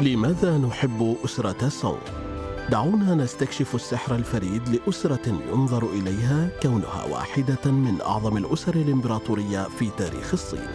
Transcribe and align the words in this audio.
لماذا 0.00 0.58
نحب 0.58 1.16
أسرة 1.24 1.68
سونغ؟ 1.68 1.98
دعونا 2.70 3.14
نستكشف 3.14 3.74
السحر 3.74 4.14
الفريد 4.14 4.68
لأسرة 4.68 5.40
ينظر 5.52 5.90
إليها 5.92 6.50
كونها 6.62 7.04
واحدة 7.04 7.70
من 7.70 8.00
أعظم 8.00 8.36
الأسر 8.36 8.74
الإمبراطورية 8.74 9.68
في 9.78 9.90
تاريخ 9.98 10.32
الصين. 10.32 10.68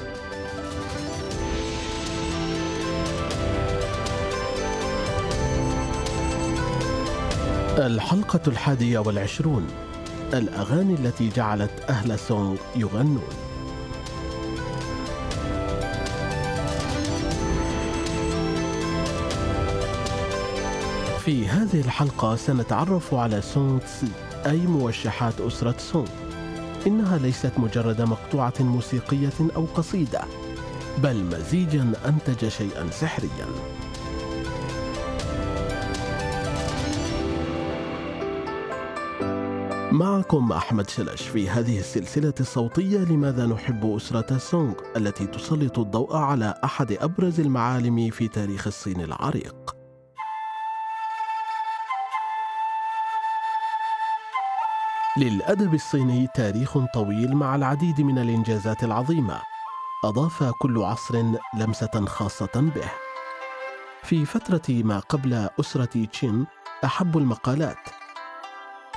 الحلقة 7.77 8.41
الحادية 8.47 8.99
والعشرون 8.99 9.67
الأغاني 10.33 10.93
التي 10.93 11.29
جعلت 11.29 11.71
أهل 11.89 12.19
سونغ 12.19 12.55
يغنون 12.75 13.48
في 21.29 21.47
هذه 21.47 21.81
الحلقة 21.81 22.35
سنتعرف 22.35 23.13
على 23.13 23.41
سونغ 23.41 23.79
تسي 23.79 24.11
أي 24.45 24.57
موشحات 24.57 25.41
أسرة 25.41 25.75
سونغ. 25.77 26.07
إنها 26.87 27.17
ليست 27.17 27.51
مجرد 27.57 28.01
مقطوعة 28.01 28.53
موسيقية 28.59 29.33
أو 29.55 29.65
قصيدة 29.65 30.21
بل 31.03 31.23
مزيجا 31.23 31.93
أنتج 32.05 32.47
شيئا 32.47 32.89
سحريا. 32.91 33.45
معكم 39.91 40.51
أحمد 40.51 40.89
شلش 40.89 41.21
في 41.21 41.49
هذه 41.49 41.79
السلسلة 41.79 42.33
الصوتية 42.39 42.99
لماذا 42.99 43.45
نحب 43.45 43.95
أسرة 43.95 44.37
سونغ 44.37 44.73
التي 44.97 45.27
تسلط 45.27 45.79
الضوء 45.79 46.15
على 46.15 46.53
أحد 46.63 46.91
أبرز 46.91 47.39
المعالم 47.39 48.09
في 48.09 48.27
تاريخ 48.27 48.67
الصين 48.67 49.01
العريق. 49.01 49.58
للأدب 55.19 55.73
الصيني 55.73 56.27
تاريخ 56.35 56.77
طويل 56.93 57.35
مع 57.35 57.55
العديد 57.55 58.01
من 58.01 58.19
الإنجازات 58.19 58.83
العظيمة. 58.83 59.41
أضاف 60.05 60.43
كل 60.43 60.83
عصر 60.83 61.23
لمسة 61.53 62.05
خاصة 62.05 62.71
به. 62.75 62.91
في 64.03 64.25
فترة 64.25 64.61
ما 64.69 64.99
قبل 64.99 65.49
أسرة 65.59 66.05
تشين 66.05 66.45
أحب 66.85 67.17
المقالات. 67.17 67.89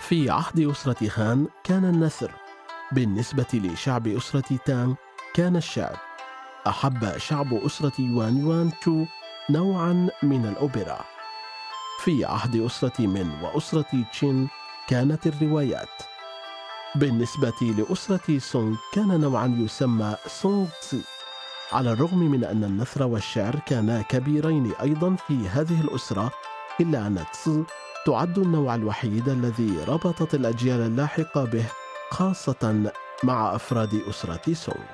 في 0.01 0.31
عهد 0.31 0.61
أسرة 0.61 1.09
خان 1.09 1.47
كان 1.65 1.85
النثر. 1.85 2.31
بالنسبة 2.93 3.47
لشعب 3.55 4.07
أسرة 4.07 4.57
تانغ 4.67 4.95
كان 5.35 5.57
الشعر. 5.57 5.97
أحب 6.67 7.19
شعب 7.19 7.55
أسرة 7.55 7.93
يوان 7.99 8.37
يوان 8.37 8.71
تو 8.83 9.05
نوعا 9.51 10.09
من 10.23 10.47
الأوبرا. 10.47 11.05
في 12.01 12.25
عهد 12.25 12.57
أسرة 12.57 13.07
من 13.07 13.31
وأسرة 13.43 14.05
تشين 14.13 14.49
كانت 14.89 15.27
الروايات. 15.27 16.12
بالنسبة 16.95 17.75
لأسرة 17.79 18.39
سونغ 18.39 18.77
كان 18.93 19.21
نوعا 19.21 19.47
يسمى 19.47 20.17
سونغ 20.27 20.67
تسي 20.83 21.03
على 21.73 21.93
الرغم 21.93 22.19
من 22.19 22.45
أن 22.45 22.65
النثر 22.65 23.03
والشعر 23.03 23.57
كانا 23.67 24.03
كبيرين 24.03 24.73
أيضا 24.81 25.17
في 25.29 25.49
هذه 25.49 25.81
الأسرة 25.81 26.33
إلا 26.81 27.07
أن 27.07 27.25
تسي 27.33 27.65
تعد 28.07 28.39
النوع 28.39 28.75
الوحيد 28.75 29.29
الذي 29.29 29.85
ربطت 29.89 30.35
الأجيال 30.35 30.81
اللاحقة 30.81 31.45
به 31.45 31.65
خاصة 32.11 32.93
مع 33.25 33.55
أفراد 33.55 34.03
أسرة 34.09 34.53
سونغ. 34.53 34.87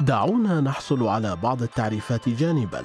دعونا 0.00 0.60
نحصل 0.60 1.06
على 1.06 1.36
بعض 1.36 1.62
التعريفات 1.62 2.28
جانبا. 2.28 2.84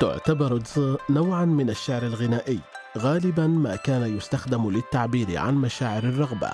تعتبر 0.00 0.62
نوعا 1.10 1.44
من 1.44 1.70
الشعر 1.70 2.02
الغنائي 2.02 2.60
غالبا 2.98 3.46
ما 3.46 3.76
كان 3.76 4.16
يستخدم 4.16 4.70
للتعبير 4.70 5.38
عن 5.38 5.54
مشاعر 5.54 6.02
الرغبة. 6.02 6.50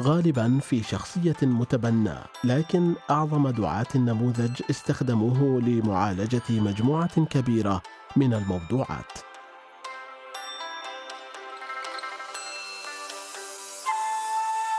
غالبا 0.00 0.58
في 0.62 0.82
شخصية 0.82 1.36
متبناه 1.42 2.24
لكن 2.44 2.94
أعظم 3.10 3.48
دعاة 3.48 3.86
النموذج 3.94 4.62
استخدموه 4.70 5.60
لمعالجة 5.60 6.42
مجموعة 6.50 7.24
كبيرة 7.24 7.82
من 8.16 8.34
الموضوعات. 8.34 9.12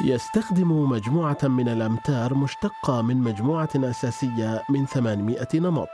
يستخدم 0.03 0.89
مجموعة 0.89 1.38
من 1.44 1.69
الأمتار 1.69 2.34
مشتقة 2.34 3.01
من 3.01 3.18
مجموعة 3.18 3.69
أساسية 3.75 4.63
من 4.69 4.85
800 4.85 5.47
نمط. 5.53 5.89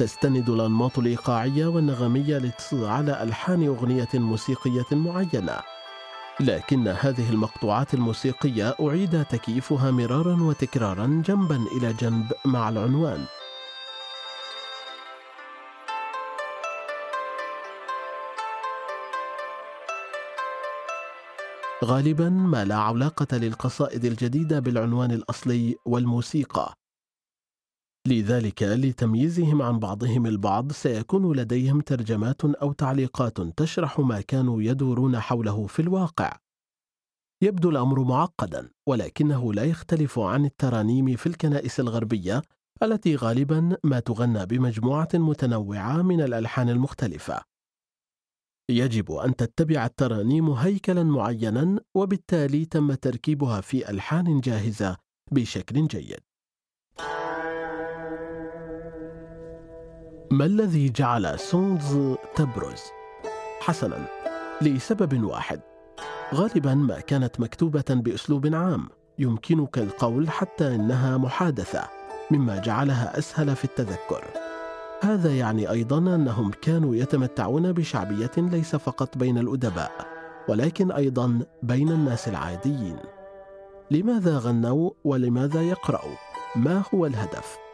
تستند 0.00 0.50
الأنماط 0.50 0.98
الإيقاعية 0.98 1.66
والنغمية 1.66 2.38
على 2.72 3.22
ألحان 3.22 3.66
أغنية 3.66 4.08
موسيقية 4.14 4.86
معينة. 4.92 5.56
لكن 6.40 6.88
هذه 6.88 7.30
المقطوعات 7.30 7.94
الموسيقية 7.94 8.76
أعيد 8.80 9.24
تكييفها 9.24 9.90
مرارا 9.90 10.42
وتكرارا 10.42 11.22
جنبا 11.26 11.56
إلى 11.76 11.92
جنب 11.92 12.32
مع 12.44 12.68
العنوان. 12.68 13.24
غالبا 21.84 22.28
ما 22.28 22.64
لا 22.64 22.76
علاقة 22.76 23.36
للقصائد 23.36 24.04
الجديدة 24.04 24.58
بالعنوان 24.58 25.10
الأصلي 25.10 25.76
والموسيقى. 25.86 26.79
لذلك 28.06 28.62
لتمييزهم 28.62 29.62
عن 29.62 29.78
بعضهم 29.78 30.26
البعض 30.26 30.72
سيكون 30.72 31.36
لديهم 31.36 31.80
ترجمات 31.80 32.44
أو 32.44 32.72
تعليقات 32.72 33.40
تشرح 33.40 34.00
ما 34.00 34.20
كانوا 34.20 34.62
يدورون 34.62 35.20
حوله 35.20 35.66
في 35.66 35.82
الواقع. 35.82 36.36
يبدو 37.42 37.70
الأمر 37.70 38.04
معقدا 38.04 38.70
ولكنه 38.88 39.52
لا 39.52 39.64
يختلف 39.64 40.18
عن 40.18 40.44
الترانيم 40.44 41.16
في 41.16 41.26
الكنائس 41.26 41.80
الغربية 41.80 42.42
التي 42.82 43.16
غالبا 43.16 43.76
ما 43.84 44.00
تغنى 44.00 44.46
بمجموعة 44.46 45.08
متنوعة 45.14 46.02
من 46.02 46.20
الألحان 46.20 46.68
المختلفة. 46.68 47.40
يجب 48.70 49.12
أن 49.12 49.36
تتبع 49.36 49.86
الترانيم 49.86 50.50
هيكلا 50.50 51.02
معينا 51.02 51.80
وبالتالي 51.94 52.64
تم 52.64 52.94
تركيبها 52.94 53.60
في 53.60 53.90
ألحان 53.90 54.40
جاهزة 54.40 54.96
بشكل 55.32 55.86
جيد. 55.86 56.29
ما 60.30 60.44
الذي 60.44 60.88
جعل 60.88 61.38
سونز 61.38 62.16
تبرز؟ 62.36 62.82
حسنا 63.60 64.06
لسبب 64.62 65.24
واحد 65.24 65.60
غالبا 66.34 66.74
ما 66.74 67.00
كانت 67.00 67.40
مكتوبة 67.40 67.84
بأسلوب 67.90 68.54
عام 68.54 68.88
يمكنك 69.18 69.78
القول 69.78 70.30
حتى 70.30 70.74
إنها 70.74 71.16
محادثة 71.16 71.82
مما 72.30 72.58
جعلها 72.58 73.18
أسهل 73.18 73.56
في 73.56 73.64
التذكر 73.64 74.24
هذا 75.02 75.32
يعني 75.36 75.70
أيضا 75.70 75.98
أنهم 75.98 76.50
كانوا 76.62 76.96
يتمتعون 76.96 77.72
بشعبية 77.72 78.32
ليس 78.36 78.76
فقط 78.76 79.18
بين 79.18 79.38
الأدباء 79.38 80.06
ولكن 80.48 80.92
أيضا 80.92 81.38
بين 81.62 81.88
الناس 81.88 82.28
العاديين 82.28 82.96
لماذا 83.90 84.38
غنوا 84.38 84.90
ولماذا 85.04 85.62
يقرأوا؟ 85.62 86.14
ما 86.56 86.82
هو 86.94 87.06
الهدف؟ 87.06 87.69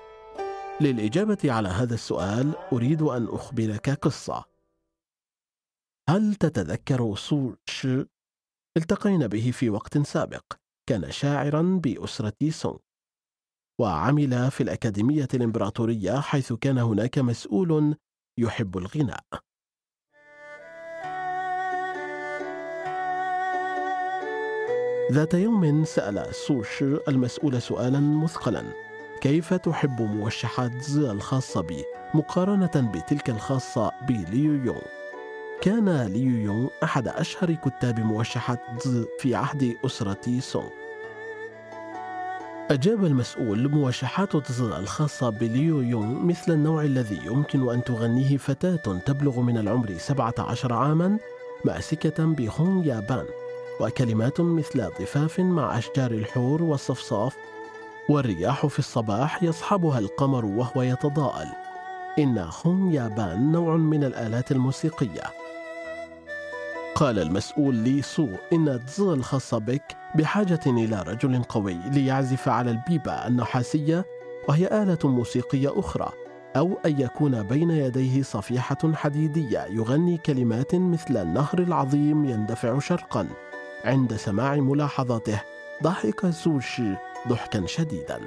للإجابة 0.81 1.39
على 1.45 1.69
هذا 1.69 1.95
السؤال 1.95 2.55
أريد 2.73 3.03
أن 3.03 3.29
أخبرك 3.29 3.91
قصة. 3.91 4.45
هل 6.09 6.35
تتذكر 6.35 7.15
سو 7.17 7.55
شي؟ 7.65 8.05
التقينا 8.77 9.27
به 9.27 9.51
في 9.51 9.71
وقت 9.71 9.99
سابق، 9.99 10.45
كان 10.89 11.11
شاعرا 11.11 11.81
بأسرة 11.85 12.51
سونغ. 12.51 12.79
وعمل 13.81 14.51
في 14.51 14.63
الأكاديمية 14.63 15.29
الإمبراطورية 15.35 16.21
حيث 16.21 16.53
كان 16.53 16.79
هناك 16.79 17.19
مسؤول 17.19 17.97
يحب 18.39 18.79
الغناء. 18.79 19.25
ذات 25.13 25.35
يوم 25.35 25.85
سأل 25.85 26.35
سو 26.35 26.63
شي 26.63 26.97
المسؤول 27.09 27.63
سؤالا 27.63 28.01
مثقلا 28.01 28.86
كيف 29.27 29.55
تحب 29.55 30.03
موشحات 30.03 30.83
زي 30.83 31.11
الخاصة 31.11 31.61
بي؟ 31.61 31.85
مقارنة 32.15 32.71
بتلك 32.95 33.31
الخاصة 33.31 33.93
بليو 34.09 34.55
يونغ. 34.55 34.81
كان 35.61 36.03
ليو 36.03 36.37
يونغ 36.37 36.69
أحد 36.83 37.09
أشهر 37.09 37.55
كتاب 37.55 38.01
موشحات 38.01 38.61
زي 38.85 39.05
في 39.21 39.35
عهد 39.35 39.77
أسرة 39.87 40.39
سونغ. 40.41 40.69
أجاب 42.71 43.05
المسؤول 43.05 43.69
موشحات 43.69 44.37
تز 44.37 44.61
الخاصة 44.61 45.31
بليو 45.31 45.81
يونغ 45.81 46.21
مثل 46.21 46.53
النوع 46.53 46.83
الذي 46.85 47.21
يمكن 47.25 47.71
أن 47.71 47.85
تغنيه 47.85 48.37
فتاة 48.37 48.99
تبلغ 49.07 49.41
من 49.41 49.59
العمر 49.59 49.93
17 49.99 50.73
عاما 50.73 51.19
ماسكة 51.65 52.25
بخون 52.25 52.85
يابان 52.85 53.27
وكلمات 53.81 54.41
مثل 54.41 54.89
ضفاف 55.01 55.41
مع 55.41 55.79
أشجار 55.79 56.11
الحور 56.11 56.63
والصفصاف 56.63 57.37
والرياح 58.09 58.67
في 58.67 58.79
الصباح 58.79 59.43
يصحبها 59.43 59.99
القمر 59.99 60.45
وهو 60.45 60.83
يتضاءل. 60.83 61.49
إن 62.19 62.51
خون 62.51 62.93
يابان 62.93 63.53
نوع 63.53 63.77
من 63.77 64.05
الآلات 64.05 64.53
الموسيقية. 64.53 65.23
قال 66.95 67.19
المسؤول 67.19 67.75
لسو 67.75 68.29
إن 68.53 68.69
التز 68.69 69.01
الخاصة 69.01 69.59
بك 69.59 69.97
بحاجة 70.15 70.61
إلى 70.67 71.03
رجل 71.03 71.43
قوي 71.43 71.75
ليعزف 71.75 72.49
على 72.49 72.71
البيبة 72.71 73.13
النحاسية 73.13 74.05
وهي 74.49 74.83
آلة 74.83 74.99
موسيقية 75.05 75.79
أخرى 75.79 76.13
أو 76.57 76.79
أن 76.87 77.01
يكون 77.01 77.43
بين 77.43 77.71
يديه 77.71 78.23
صفيحة 78.23 78.93
حديدية 78.95 79.67
يغني 79.71 80.19
كلمات 80.19 80.75
مثل 80.75 81.17
النهر 81.17 81.59
العظيم 81.59 82.25
يندفع 82.25 82.79
شرقا. 82.79 83.29
عند 83.85 84.17
سماع 84.17 84.57
ملاحظاته 84.57 85.43
ضحك 85.83 86.31
سوشي 86.31 86.95
ضحكا 87.29 87.67
شديدا. 87.67 88.21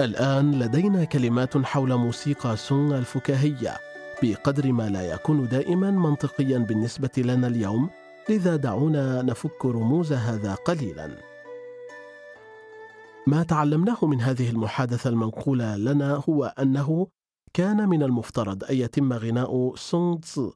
الآن 0.00 0.58
لدينا 0.58 1.04
كلمات 1.04 1.58
حول 1.58 1.94
موسيقى 1.94 2.56
سونغ 2.56 2.98
الفكاهية 2.98 3.76
بقدر 4.22 4.72
ما 4.72 4.88
لا 4.88 5.02
يكون 5.02 5.48
دائما 5.48 5.90
منطقيا 5.90 6.58
بالنسبة 6.58 7.10
لنا 7.18 7.46
اليوم 7.46 7.90
لذا 8.28 8.56
دعونا 8.56 9.22
نفك 9.22 9.66
رموز 9.66 10.12
هذا 10.12 10.54
قليلا. 10.54 11.16
ما 13.26 13.42
تعلمناه 13.42 13.98
من 14.02 14.20
هذه 14.20 14.50
المحادثة 14.50 15.10
المنقولة 15.10 15.76
لنا 15.76 16.22
هو 16.28 16.54
أنه 16.58 17.06
كان 17.54 17.88
من 17.88 18.02
المفترض 18.02 18.64
أن 18.64 18.76
يتم 18.76 19.12
غناء 19.12 19.74
سونغ 19.76 20.16
تزو. 20.16 20.52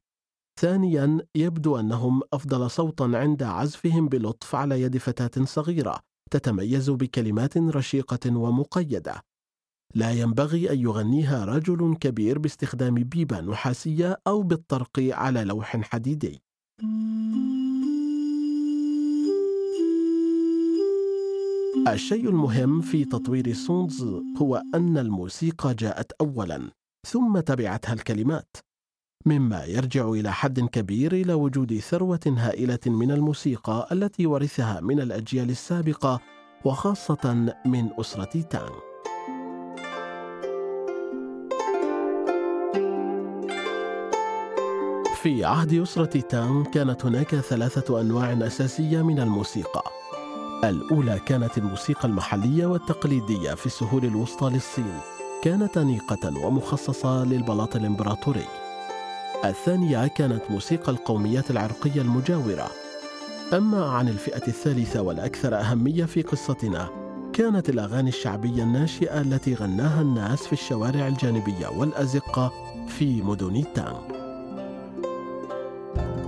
ثانيا 0.61 1.19
يبدو 1.35 1.81
أنهم 1.81 2.23
أفضل 2.33 2.71
صوتا 2.71 3.11
عند 3.15 3.43
عزفهم 3.43 4.09
بلطف 4.09 4.55
على 4.55 4.83
يد 4.83 4.97
فتاة 4.97 5.45
صغيرة. 5.45 6.01
تتميز 6.35 6.91
بكلمات 6.91 7.57
رشيقة 7.59 8.37
ومقيدة. 8.37 9.25
لا 9.95 10.13
ينبغي 10.13 10.71
أن 10.73 10.79
يغنيها 10.79 11.45
رجل 11.45 11.97
كبير 12.01 12.39
باستخدام 12.39 12.95
بيبة 12.95 13.41
نحاسية 13.41 14.21
أو 14.27 14.43
بالطرق 14.43 14.91
على 14.99 15.45
لوح 15.45 15.77
حديدي. 15.77 16.43
الشيء 21.89 22.29
المهم 22.29 22.81
في 22.81 23.05
تطوير 23.05 23.53
سونز 23.53 24.03
هو 24.43 24.63
أن 24.75 24.99
الموسيقى 24.99 25.75
جاءت 25.75 26.13
أولا 26.13 26.71
ثم 27.07 27.41
تبعتها 27.41 27.93
الكلمات. 27.93 28.57
مما 29.27 29.65
يرجع 29.65 30.09
إلى 30.09 30.33
حد 30.33 30.61
كبير 30.61 31.13
إلى 31.13 31.35
وجود 31.35 31.79
ثروة 31.79 32.21
هائلة 32.27 32.79
من 32.87 33.11
الموسيقى 33.11 33.89
التي 33.93 34.27
ورثها 34.27 34.81
من 34.81 35.01
الأجيال 35.01 35.51
السابقة 35.51 36.21
وخاصة 36.65 37.53
من 37.67 37.89
أسرة 38.01 38.41
تانغ. 38.41 38.73
في 45.23 45.45
عهد 45.45 45.75
أسرة 45.75 46.21
تانغ 46.21 46.65
كانت 46.65 47.07
هناك 47.07 47.35
ثلاثة 47.35 48.01
أنواع 48.01 48.33
أساسية 48.33 49.03
من 49.03 49.21
الموسيقى. 49.21 49.83
الأولى 50.65 51.21
كانت 51.27 51.59
الموسيقى 51.59 52.09
المحلية 52.09 52.67
والتقليدية 52.67 53.55
في 53.55 53.67
السهول 53.67 54.05
الوسطى 54.05 54.51
للصين. 54.51 55.01
كانت 55.43 55.79
أنيقة 55.79 56.47
ومخصصة 56.47 57.25
للبلاط 57.25 57.77
الإمبراطوري. 57.77 58.64
الثانية 59.49 60.07
كانت 60.07 60.43
موسيقى 60.51 60.93
القوميات 60.93 61.51
العرقية 61.51 62.01
المجاورة. 62.01 62.71
أما 63.53 63.85
عن 63.85 64.09
الفئة 64.09 64.47
الثالثة 64.49 65.03
والأكثر 65.03 65.61
أهمية 65.61 66.05
في 66.05 66.23
قصتنا 66.23 66.89
كانت 67.33 67.69
الأغاني 67.69 68.09
الشعبية 68.09 68.63
الناشئة 68.63 69.21
التي 69.21 69.55
غناها 69.55 70.03
الناس 70.03 70.47
في 70.47 70.53
الشوارع 70.53 71.07
الجانبية 71.07 71.69
والأزقة 71.69 72.53
في 72.89 73.23
مدن 73.23 73.65
تانغ 73.75 74.01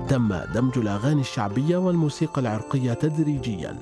تم 0.09 0.35
دمج 0.55 0.79
الأغاني 0.79 1.21
الشعبية 1.21 1.77
والموسيقى 1.77 2.41
العرقية 2.41 2.93
تدريجياً. 2.93 3.77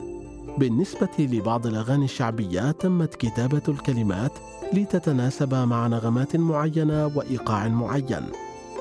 بالنسبة 0.58 1.08
لبعض 1.18 1.66
الأغاني 1.66 2.04
الشعبية 2.04 2.70
تمت 2.70 3.14
كتابة 3.14 3.62
الكلمات 3.68 4.32
لتتناسب 4.72 5.54
مع 5.54 5.86
نغمات 5.86 6.36
معينة 6.36 7.06
وإيقاع 7.06 7.68
معين. 7.68 8.26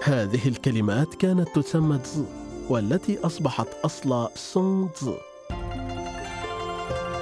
هذه 0.06 0.48
الكلمات 0.48 1.16
كانت 1.16 1.60
تسمى 1.60 1.98
تز 1.98 2.24
والتي 2.70 3.20
أصبحت 3.26 3.68
أصل 3.86 4.30
سونغ 4.36 4.88
تز 4.88 5.10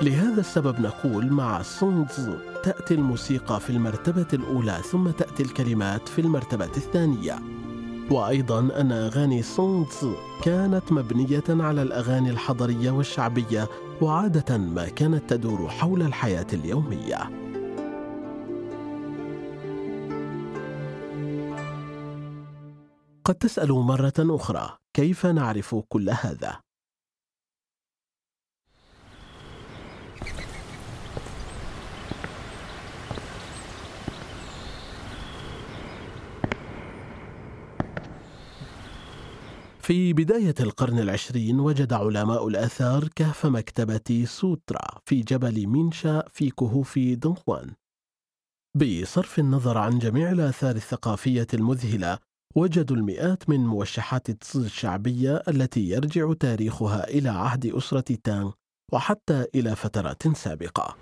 لهذا 0.02 0.40
السبب 0.40 0.80
نقول 0.80 1.32
مع 1.32 1.62
سونغ 1.62 2.08
تز 2.08 2.30
تأتي 2.64 2.94
الموسيقى 2.94 3.60
في 3.60 3.70
المرتبة 3.70 4.28
الأولى 4.34 4.82
ثم 4.92 5.10
تأتي 5.10 5.44
الكلمات 5.44 6.10
في 6.10 6.22
المرتبة 6.22 6.66
الثانية. 6.78 7.40
وأيضا 8.12 8.60
أن 8.60 8.92
أغاني 8.92 9.44
سونغ 9.44 9.86
تز 9.86 10.08
كانت 10.44 10.92
مبنية 10.92 11.44
على 11.50 11.82
الأغاني 11.82 12.30
الحضرية 12.30 12.92
والشعبية 12.92 13.70
وعادة 14.02 14.58
ما 14.58 14.90
كانت 14.90 15.30
تدور 15.30 15.68
حول 15.70 16.02
الحياة 16.02 16.48
اليومية. 16.54 17.41
قد 23.24 23.36
تسأل 23.36 23.72
مرة 23.72 24.14
أخرى 24.20 24.78
كيف 24.94 25.26
نعرف 25.26 25.76
كل 25.76 26.10
هذا؟ 26.10 26.62
في 39.82 40.14
بداية 40.14 40.56
القرن 40.60 41.00
العشرين 41.00 41.60
وجد 41.60 41.94
علماء 41.94 42.48
الآثار 42.48 43.08
كهف 43.16 43.46
مكتبة 43.46 44.26
سوترا 44.26 45.00
في 45.06 45.22
جبل 45.22 45.68
مينشا 45.68 46.24
في 46.30 46.50
كهوف 46.50 47.00
دونغوان 47.00 47.74
بصرف 48.76 49.40
النظر 49.40 49.78
عن 49.78 50.00
جميع 50.00 50.32
الآثار 50.32 50.76
الثقافية 50.76 51.48
المذهلة 51.54 52.31
وجدوا 52.56 52.98
المئات 52.98 53.50
من 53.50 53.60
موشحات 53.60 54.30
التز 54.30 54.58
الشعبية 54.58 55.44
التي 55.48 55.90
يرجع 55.90 56.34
تاريخها 56.34 57.08
إلى 57.08 57.30
عهد 57.30 57.66
أسرة 57.66 58.18
تانغ 58.24 58.52
وحتى 58.94 59.46
إلى 59.56 59.76
فترات 59.76 60.28
سابقة. 60.28 60.98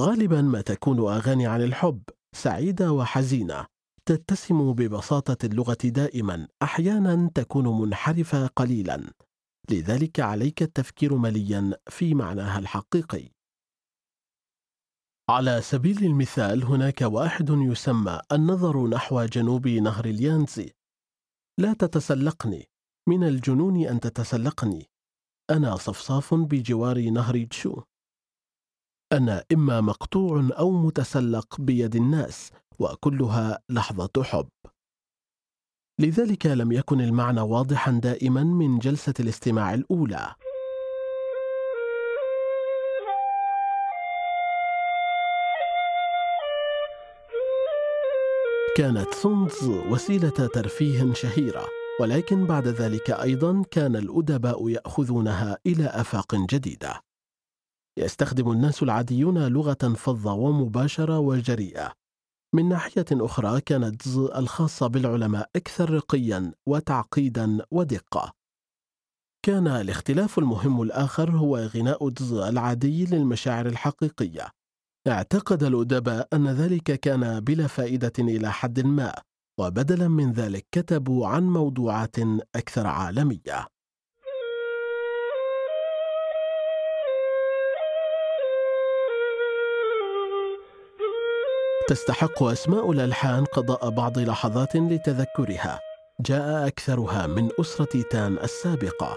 غالبا 0.00 0.42
ما 0.42 0.60
تكون 0.60 0.98
أغاني 0.98 1.46
عن 1.46 1.62
الحب 1.62 2.02
سعيدة 2.36 2.92
وحزينة 2.92 3.66
تتسم 4.06 4.72
ببساطة 4.72 5.46
اللغة 5.46 5.78
دائما 5.84 6.48
أحيانا 6.62 7.30
تكون 7.34 7.80
منحرفة 7.80 8.46
قليلا 8.46 9.04
لذلك 9.70 10.20
عليك 10.20 10.62
التفكير 10.62 11.14
مليا 11.14 11.72
في 11.88 12.14
معناها 12.14 12.58
الحقيقي 12.58 13.28
على 15.30 15.60
سبيل 15.60 16.04
المثال 16.04 16.64
هناك 16.64 17.00
واحد 17.02 17.50
يسمى 17.50 18.20
النظر 18.32 18.86
نحو 18.86 19.24
جنوب 19.24 19.68
نهر 19.68 20.04
اليانزي. 20.04 20.72
لا 21.60 21.72
تتسلقني. 21.72 22.68
من 23.08 23.24
الجنون 23.24 23.86
أن 23.86 24.00
تتسلقني. 24.00 24.86
أنا 25.50 25.76
صفصاف 25.76 26.34
بجوار 26.34 27.10
نهر 27.10 27.44
تشو. 27.44 27.82
أنا 29.12 29.44
إما 29.52 29.80
مقطوع 29.80 30.48
أو 30.58 30.70
متسلق 30.70 31.60
بيد 31.60 31.96
الناس 31.96 32.50
وكلها 32.78 33.58
لحظة 33.68 34.22
حب. 34.22 34.48
لذلك 36.00 36.46
لم 36.46 36.72
يكن 36.72 37.00
المعنى 37.00 37.40
واضحا 37.40 37.92
دائما 37.92 38.44
من 38.44 38.78
جلسة 38.78 39.14
الاستماع 39.20 39.74
الأولى. 39.74 40.34
كانت 48.78 49.14
سونز 49.14 49.64
وسيلة 49.64 50.28
ترفيه 50.28 51.12
شهيرة 51.12 51.66
ولكن 52.00 52.46
بعد 52.46 52.68
ذلك 52.68 53.10
أيضا 53.10 53.62
كان 53.70 53.96
الأدباء 53.96 54.68
يأخذونها 54.68 55.58
إلى 55.66 55.86
آفاق 55.86 56.34
جديدة. 56.34 57.00
يستخدم 57.98 58.50
الناس 58.52 58.82
العاديون 58.82 59.46
لغة 59.46 59.94
فظة 59.96 60.32
ومباشرة 60.32 61.18
وجريئة. 61.18 61.92
من 62.54 62.68
ناحية 62.68 63.06
أخرى 63.12 63.60
كانت 63.60 64.06
الخاصة 64.16 64.86
بالعلماء 64.86 65.50
أكثر 65.56 65.90
رقيا 65.90 66.52
وتعقيدا 66.66 67.58
ودقة. 67.70 68.32
كان 69.46 69.66
الاختلاف 69.66 70.38
المهم 70.38 70.82
الآخر 70.82 71.30
هو 71.30 71.56
غناء 71.56 72.12
العادي 72.32 73.04
للمشاعر 73.06 73.66
الحقيقية. 73.66 74.57
اعتقد 75.06 75.62
الأدباء 75.62 76.28
أن 76.32 76.48
ذلك 76.48 77.00
كان 77.00 77.40
بلا 77.40 77.66
فائدة 77.66 78.12
إلى 78.18 78.52
حد 78.52 78.80
ما 78.80 79.14
وبدلا 79.58 80.08
من 80.08 80.32
ذلك 80.32 80.66
كتبوا 80.72 81.26
عن 81.26 81.42
موضوعات 81.42 82.16
أكثر 82.54 82.86
عالمية. 82.86 83.66
تستحق 91.88 92.42
أسماء 92.42 92.92
الألحان 92.92 93.44
قضاء 93.44 93.90
بعض 93.90 94.18
لحظات 94.18 94.76
لتذكرها. 94.76 95.80
جاء 96.20 96.66
أكثرها 96.66 97.26
من 97.26 97.48
أسرة 97.60 98.02
تان 98.10 98.38
السابقة. 98.38 99.16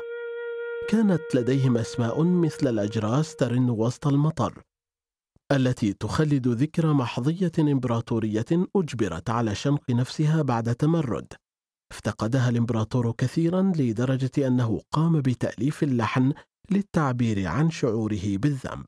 كانت 0.89 1.21
لديهم 1.35 1.77
أسماء 1.77 2.23
مثل 2.23 2.67
الأجراس 2.67 3.35
ترن 3.35 3.69
وسط 3.69 4.07
المطر. 4.07 4.61
التي 5.51 5.93
تخلد 5.93 6.48
ذكرى 6.48 6.93
محظية 6.93 7.51
إمبراطورية 7.60 8.46
أجبرت 8.75 9.29
على 9.29 9.55
شنق 9.55 9.91
نفسها 9.91 10.41
بعد 10.41 10.75
تمرد. 10.75 11.34
افتقدها 11.91 12.50
الإمبراطور 12.50 13.12
كثيرا 13.12 13.72
لدرجة 13.75 14.48
أنه 14.48 14.81
قام 14.91 15.22
بتأليف 15.22 15.84
اللحن 15.84 16.34
للتعبير 16.72 17.48
عن 17.48 17.70
شعوره 17.70 18.38
بالذنب. 18.38 18.86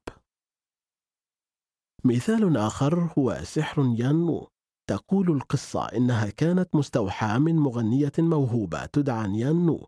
مثال 2.06 2.58
آخر 2.58 3.10
هو 3.18 3.40
سحر 3.44 3.96
يانمو. 3.98 4.48
تقول 4.90 5.32
القصة 5.32 5.86
إنها 5.86 6.30
كانت 6.30 6.76
مستوحاة 6.76 7.38
من 7.38 7.56
مغنية 7.56 8.12
موهوبة 8.20 8.86
تدعى 8.86 9.28
نيانو 9.28 9.88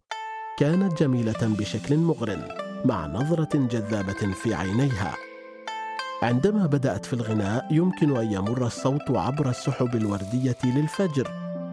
كانت 0.60 1.00
جميلة 1.00 1.56
بشكل 1.60 1.98
مغر 1.98 2.56
مع 2.86 3.08
نظرة 3.08 3.68
جذابة 3.68 4.34
في 4.34 4.54
عينيها. 4.54 5.35
عندما 6.24 6.66
بدأت 6.66 7.06
في 7.06 7.14
الغناء 7.14 7.68
يمكن 7.72 8.18
أن 8.18 8.32
يمر 8.32 8.66
الصوت 8.66 9.12
عبر 9.12 9.50
السحب 9.50 9.96
الوردية 9.96 10.58
للفجر 10.64 11.28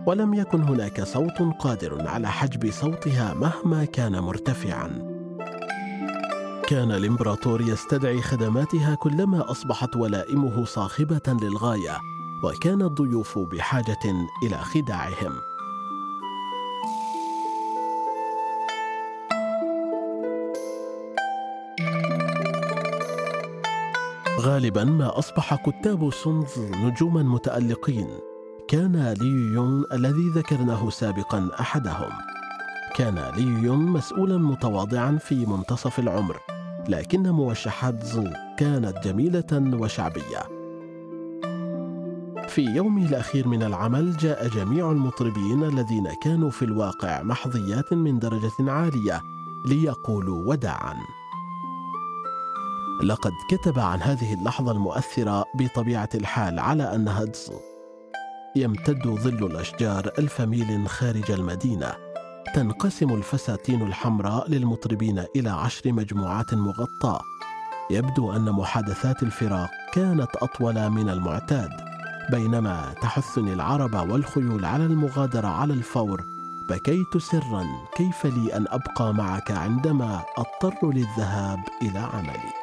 ولم 0.07 0.35
يكن 0.35 0.63
هناك 0.63 1.03
صوت 1.03 1.43
قادر 1.59 2.09
على 2.09 2.29
حجب 2.29 2.71
صوتها 2.71 3.35
مهما 3.35 3.85
كان 3.85 4.19
مرتفعا. 4.19 5.13
كان 6.69 6.93
الإمبراطور 6.93 7.61
يستدعي 7.61 8.23
خدماتها 8.23 8.95
كلما 8.95 9.51
أصبحت 9.51 9.97
ولائمه 9.97 10.65
صاخبة 10.65 11.23
للغاية 11.43 11.99
وكان 12.45 12.83
الضيوف 12.83 13.39
بحاجة 13.39 14.27
إلى 14.45 14.57
خداعهم. 14.59 15.52
غالبا 24.43 24.85
ما 24.85 25.19
أصبح 25.19 25.55
كتاب 25.55 26.11
سونز 26.11 26.59
نجوما 26.59 27.23
متألقين. 27.23 28.09
كان 28.69 29.15
لي 29.21 29.55
يون 29.55 29.85
الذي 29.93 30.29
ذكرناه 30.29 30.91
سابقا 30.91 31.51
أحدهم. 31.61 32.11
كان 32.97 33.19
لي 33.37 33.63
يون 33.63 33.79
مسؤولا 33.79 34.39
متواضعا 34.39 35.19
في 35.21 35.47
منتصف 35.47 35.99
العمر 35.99 36.37
لكن 36.89 37.31
موشحات 37.31 38.03
زو 38.03 38.25
كانت 38.59 38.95
جميلة 39.05 39.79
وشعبية. 39.81 40.43
في 42.49 42.63
يومه 42.63 43.07
الأخير 43.07 43.49
من 43.49 43.63
العمل 43.63 44.17
جاء 44.17 44.49
جميع 44.49 44.91
المطربين 44.91 45.65
الذين 45.65 46.09
كانوا 46.23 46.51
في 46.51 46.65
الواقع 46.65 47.23
محظيات 47.23 47.93
من 47.93 48.19
درجة 48.19 48.71
عالية 48.71 49.23
ليقولوا 49.67 50.51
وداعا. 50.51 50.97
لقد 53.03 53.33
كتب 53.51 53.79
عن 53.79 54.03
هذه 54.03 54.35
اللحظة 54.35 54.73
المؤثرة 54.73 55.45
بطبيعة 55.55 56.09
الحال 56.15 56.59
على 56.59 56.95
أنها 56.95 57.25
دزو 57.25 57.61
يمتد 58.57 59.09
ظل 59.09 59.47
الأشجار 59.47 60.11
ألف 60.19 60.41
ميل 60.41 60.89
خارج 60.89 61.31
المدينة 61.31 61.95
تنقسم 62.55 63.15
الفساتين 63.15 63.83
الحمراء 63.83 64.51
للمطربين 64.51 65.25
إلى 65.37 65.51
عشر 65.51 65.93
مجموعات 65.93 66.55
مغطاة. 66.55 67.21
يبدو 67.91 68.33
أن 68.33 68.53
محادثات 68.53 69.23
الفراق 69.23 69.71
كانت 69.95 70.37
أطول 70.37 70.91
من 70.91 71.09
المعتاد 71.09 71.71
بينما 72.31 72.95
تحثني 73.03 73.53
العرب 73.53 74.11
والخيول 74.11 74.65
على 74.65 74.85
المغادرة 74.85 75.49
على 75.49 75.73
الفور 75.73 76.25
بكيت 76.69 77.17
سرا 77.17 77.67
كيف 77.97 78.27
لي 78.27 78.57
أن 78.57 78.67
أبقى 78.69 79.15
معك 79.15 79.51
عندما 79.51 80.23
أضطر 80.39 80.91
للذهاب 80.91 81.59
إلى 81.83 81.99
عملي؟ 81.99 82.62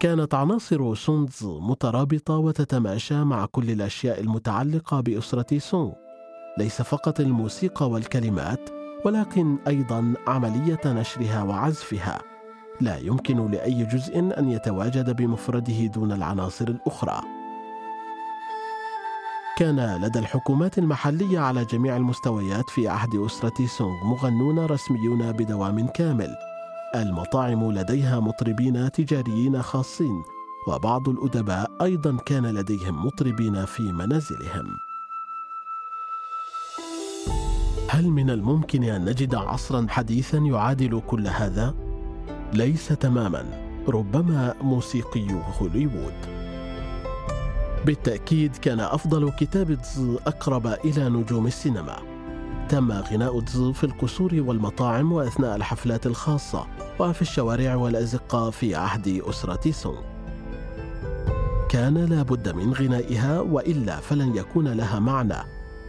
كانت 0.00 0.34
عناصر 0.34 0.94
سونز 0.94 1.44
مترابطة 1.44 2.36
وتتماشى 2.36 3.24
مع 3.24 3.46
كل 3.46 3.70
الأشياء 3.70 4.20
المتعلقة 4.20 5.00
بأسرة 5.00 5.58
سونغ 5.58 5.92
ليس 6.58 6.82
فقط 6.82 7.20
الموسيقى 7.20 7.90
والكلمات 7.90 8.70
ولكن 9.04 9.58
أيضا 9.66 10.14
عملية 10.26 10.80
نشرها 10.86 11.42
وعزفها. 11.42 12.18
لا 12.80 12.98
يمكن 12.98 13.50
لأي 13.50 13.84
جزء 13.84 14.18
أن 14.18 14.50
يتواجد 14.50 15.16
بمفرده 15.16 15.86
دون 15.86 16.12
العناصر 16.12 16.68
الأخرى. 16.68 17.20
كان 19.58 20.00
لدى 20.02 20.18
الحكومات 20.18 20.78
المحلية 20.78 21.38
على 21.38 21.64
جميع 21.64 21.96
المستويات 21.96 22.70
في 22.70 22.88
عهد 22.88 23.14
أسرة 23.14 23.66
سونغ 23.66 24.04
مغنون 24.04 24.58
رسميون 24.58 25.32
بدوام 25.32 25.86
كامل. 25.86 26.55
المطاعم 26.94 27.72
لديها 27.72 28.20
مطربين 28.20 28.92
تجاريين 28.92 29.62
خاصين 29.62 30.22
وبعض 30.68 31.08
الأدباء 31.08 31.70
أيضا 31.82 32.16
كان 32.16 32.46
لديهم 32.46 33.06
مطربين 33.06 33.64
في 33.64 33.82
منازلهم. 33.82 34.66
هل 37.88 38.08
من 38.08 38.30
الممكن 38.30 38.84
أن 38.84 39.04
نجد 39.04 39.34
عصرا 39.34 39.86
حديثا 39.88 40.38
يعادل 40.38 41.02
كل 41.06 41.26
هذا؟ 41.26 41.74
ليس 42.52 42.88
تماما 42.88 43.44
ربما 43.88 44.54
موسيقي 44.62 45.26
هوليوود. 45.60 46.14
بالتأكيد 47.86 48.56
كان 48.56 48.80
أفضل 48.80 49.32
كتاب 49.32 49.78
أقرب 50.26 50.66
إلى 50.66 51.08
نجوم 51.08 51.46
السينما. 51.46 52.15
تم 52.68 52.92
غناء 52.92 53.40
في 53.72 53.84
القصور 53.84 54.34
والمطاعم 54.34 55.12
وأثناء 55.12 55.56
الحفلات 55.56 56.06
الخاصة 56.06 56.66
وفي 57.00 57.22
الشوارع 57.22 57.74
والأزقة 57.74 58.50
في 58.50 58.74
عهد 58.74 59.22
أسرة 59.28 59.70
سونغ. 59.70 60.00
كان 61.68 61.94
لابد 61.94 62.48
من 62.48 62.72
غنائها 62.72 63.40
وإلا 63.40 63.96
فلن 63.96 64.36
يكون 64.36 64.68
لها 64.68 64.98
معنى. 64.98 65.38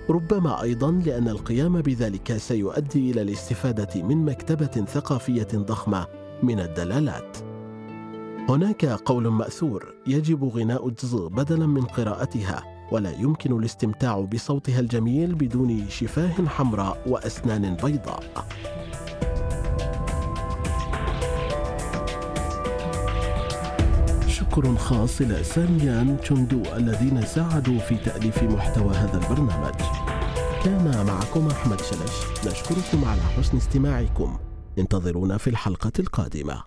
ربما 0.09 0.61
أيضا 0.61 0.91
لأن 0.91 1.27
القيام 1.27 1.81
بذلك 1.81 2.37
سيؤدي 2.37 3.11
إلى 3.11 3.21
الاستفادة 3.21 4.03
من 4.03 4.25
مكتبة 4.25 4.85
ثقافية 4.85 5.47
ضخمة 5.55 6.07
من 6.43 6.59
الدلالات. 6.59 7.37
هناك 8.49 8.85
قول 8.85 9.27
مأثور 9.27 9.93
يجب 10.07 10.43
غناء 10.43 10.87
الجز 10.87 11.15
بدلا 11.15 11.67
من 11.67 11.85
قراءتها. 11.85 12.76
ولا 12.91 13.11
يمكن 13.11 13.59
الاستمتاع 13.59 14.19
بصوتها 14.19 14.79
الجميل 14.79 15.35
بدون 15.35 15.89
شفاه 15.89 16.45
حمراء 16.47 16.97
وأسنان 17.07 17.75
بيضاء. 17.75 18.47
شكر 24.27 24.75
خاص 24.75 25.21
إلى 25.21 25.43
ساميان 25.43 26.17
تشوندو 26.21 26.63
الذين 26.75 27.25
ساعدوا 27.25 27.79
في 27.79 27.95
تأليف 27.95 28.43
محتوى 28.43 28.95
هذا 28.95 29.17
البرنامج. 29.17 29.75
كان 30.63 31.05
معكم 31.07 31.47
أحمد 31.47 31.81
شلش. 31.81 32.47
نشكركم 32.47 33.05
على 33.05 33.21
حسن 33.21 33.57
استماعكم. 33.57 34.37
انتظرونا 34.79 35.37
في 35.37 35.49
الحلقة 35.49 35.91
القادمة. 35.99 36.63